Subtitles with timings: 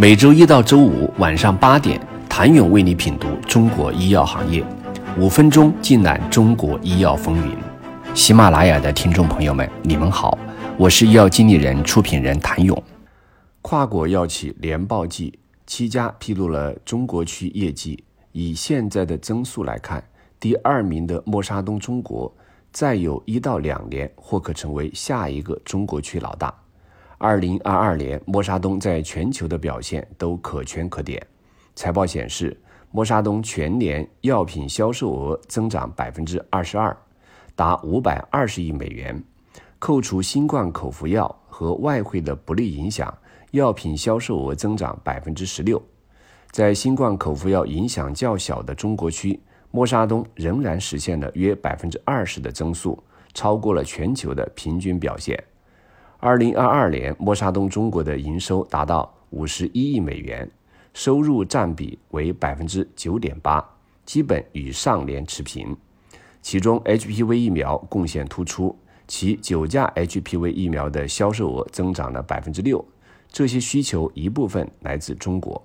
[0.00, 4.64] 每周一到周五晚上八点，谭勇为你品读中国医药行业，
[5.18, 7.56] 五分钟尽览中国医药风云。
[8.14, 10.38] 喜马拉雅的听众朋友们，你们好，
[10.76, 12.80] 我是医药经理人、出品人谭勇。
[13.60, 20.00] 跨国药企联报季七家披露了中国区业绩，以现在的增速来看，
[20.38, 22.32] 第二名的默沙东中国，
[22.70, 26.54] 再有一到两年或可成为下一个中国区老大。
[27.20, 31.20] 二零二二年，默沙东在全球的表现都可圈可点。
[31.74, 32.56] 财报显示，
[32.92, 36.96] 默沙东全年药品销售额增长百分之二十二，
[37.56, 39.20] 达五百二十亿美元。
[39.80, 43.12] 扣除新冠口服药和外汇的不利影响，
[43.50, 45.82] 药品销售额增长百分之十六。
[46.52, 49.40] 在新冠口服药影响较小的中国区，
[49.72, 52.96] 默沙东仍然实现了约百分之二十的增速，
[53.34, 55.36] 超过了全球的平均表现。
[56.20, 60.50] 二零二二年，默沙东中国的营收达到五十一亿美元，
[60.92, 63.64] 收入占比为百分之九点八，
[64.04, 65.76] 基本与上年持平。
[66.42, 72.84] 其中，HPV 疫苗贡献突出，其九价 HPV 疫苗的销售额增长了百分之六。
[73.30, 75.64] 这些需求一部分来自中国。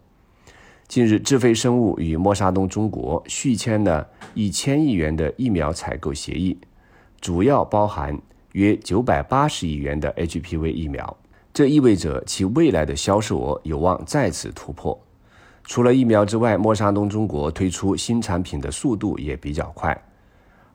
[0.88, 6.59] 近日，智飞生物与默沙东中国续签了一千亿元的疫苗采购协议，
[7.20, 8.22] 主要包含。
[8.54, 11.16] 约九百八十亿元的 HPV 疫苗，
[11.54, 15.00] 这意味着其未来的销售额有望再次突破。
[15.64, 20.00] 除了疫苗之外，默沙东中国推出新产品的速度也比较快。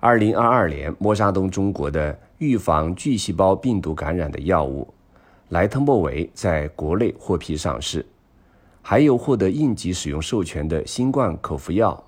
[0.00, 4.86] 二零二二年，默沙东中国的预防巨细胞病毒感染的药物
[5.50, 8.04] 莱特莫韦在国内获批上市，
[8.80, 12.02] 还有获得应急使用授权的新冠口服药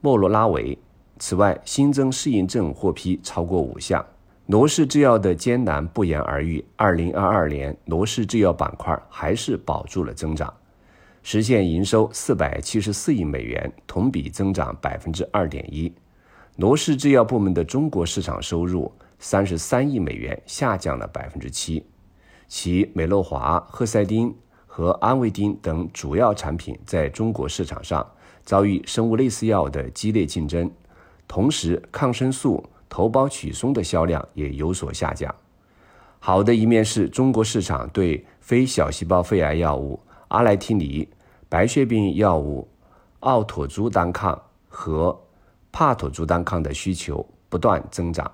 [0.00, 0.78] 莫罗拉韦。
[1.18, 4.04] 此外，新增适应症获批超过五项。
[4.50, 6.64] 罗氏制药的艰难不言而喻。
[6.74, 10.52] 二零二二年，罗氏制药板块还是保住了增长，
[11.22, 15.94] 实现营收四百七十四亿美元，同比增长百分之二点一。
[16.56, 21.86] 罗氏制药部门的中国市场收入三十三亿美元，下降了百分之七。
[22.48, 24.34] 其美诺华、赫赛丁
[24.66, 28.04] 和安维丁等主要产品在中国市场上
[28.42, 30.68] 遭遇生物类似药的激烈竞争，
[31.28, 32.64] 同时抗生素。
[32.90, 35.34] 头孢曲松的销量也有所下降。
[36.18, 41.08] 好的一面是中国市场对非小细胞肺癌药物阿莱替尼、
[41.48, 42.68] 白血病药物
[43.20, 45.18] 奥妥珠单抗和
[45.72, 48.30] 帕妥珠单抗的需求不断增长，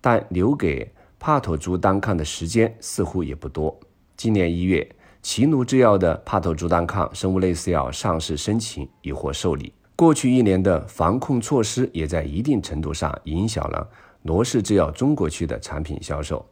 [0.00, 3.78] 但留给帕妥珠单抗的时间似乎也不多。
[4.16, 4.88] 今年一月，
[5.20, 9.72] 奇努制药的帕妥珠单抗生物类似药上市申请已获受理。
[10.00, 13.86] 过去一年的防控措施也在一定程度上影响了
[14.22, 16.42] 罗氏制药中国区的产品销售。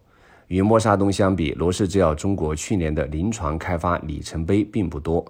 [0.48, 5.24] 与默沙东相比，罗氏制药中国去年的临床开发里程碑并不多，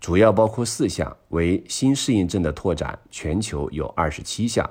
[0.00, 4.68] 主要包括四项，为新适应症的拓展，全球有二十七项。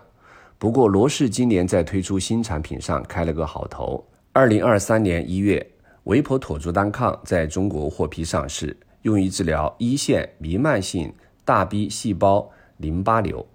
[0.57, 4.05] 不过，罗氏今年在推出新产品上开了个好头。
[4.33, 5.65] 二零二三年一月，
[6.03, 11.13] 维普妥珠单抗在中国获批上市，用于治疗一线弥漫性
[11.45, 12.51] 大 B 细胞。
[12.79, 13.45] 淋巴瘤，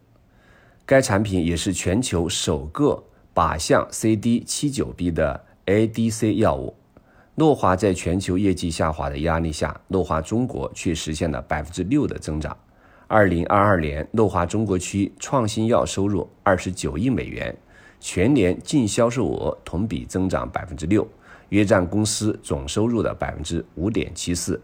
[0.85, 3.03] 该产品也是全球首个
[3.35, 6.75] 靶向 CD 七九 B 的 ADC 药物。
[7.37, 12.55] 诺华在全球业绩下滑的压力下，诺华中国却实现了百分之六的增长。
[13.07, 17.57] 二零二二年，诺华中国区创新药收入二十九亿美元，
[17.99, 21.09] 全年净销售额同比增长百分之六，
[21.49, 24.61] 约占公司总收入的百分之五点七四。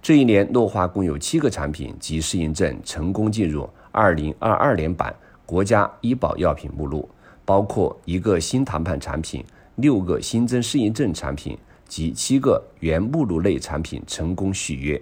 [0.00, 3.68] 这一年，诺华共有七个产品及适应症成功进入。
[3.92, 5.14] 二零二二年版
[5.44, 7.08] 国家医保药品目录
[7.44, 9.44] 包括一个新谈判产品、
[9.76, 11.58] 六个新增适应症产品
[11.88, 15.00] 及七个原目录类产品成功续约。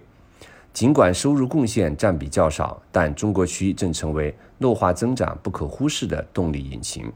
[0.72, 7.10] 尽管收入贡献占比较少，但中国区正成为诺华增长不可忽视的动力引擎。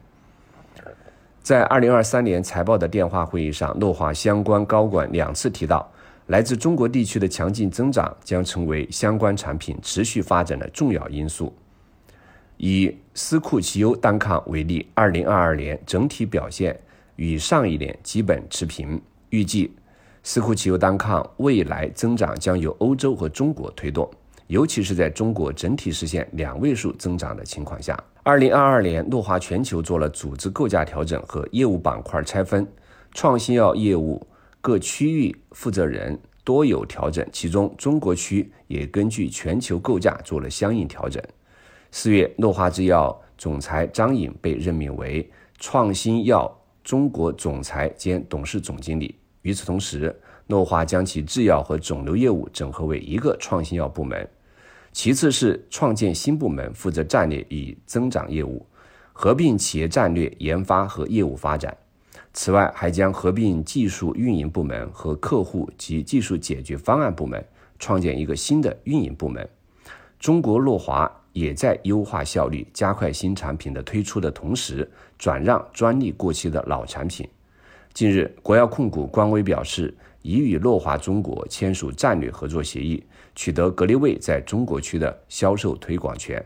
[1.42, 5.88] 在二零二三年财报的电话会议上，诺华相关高管两次提到。
[6.28, 11.52] 来自中国地区的强劲增长将成为相关产品持续发展的重要因素。
[12.56, 16.78] 以斯库奇优单抗为例，二零二二年整体表现
[17.16, 19.00] 与上一年基本持平。
[19.30, 19.74] 预计
[20.22, 24.08] 斯库奇优单抗未来增长将由欧洲和中国推动，
[24.46, 27.98] 尤其是在中国整体实现两位数增长的情况下。
[28.22, 32.66] 二零二二年，诺华全球做了组织构架调整和业务板块拆分，
[33.12, 34.26] 创新药业务。
[34.60, 41.20] 各区域负责人多有调整，其中中国区也根据全球构架做了相应调整。
[41.94, 46.50] 四月，诺华制药总裁张颖被任命为创新药
[46.82, 49.14] 中国总裁兼董事总经理。
[49.42, 54.26] 与此同时，诺华将其制药和肿瘤业务整合为一个创新药部门。
[54.90, 58.64] 其次是创建新部门，负责战略与增长业务，
[59.12, 61.76] 合并企业战略、研发和业务发展。
[62.32, 67.44] 此外，还将合并技术运营部门和客户及技术解决方案部门，
[67.78, 69.46] 创建一个新的运营部门。
[70.18, 77.28] 中国诺华也在优化效率、加快新产品的推出的同时，转让专利过期的老产品。
[77.92, 86.44] 近日，国药控股官微表示，已与诺华中国签署战略合作协议，取得格列卫在中国区的销售推广权。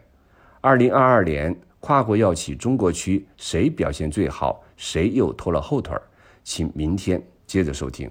[0.60, 1.56] 二零二二年。
[1.78, 6.02] 跨国药企中国区谁表现最好，谁又拖了后腿儿？
[6.42, 8.10] 请明天接着收听。